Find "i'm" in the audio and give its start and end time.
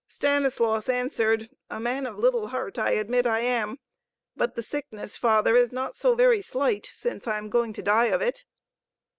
7.27-7.51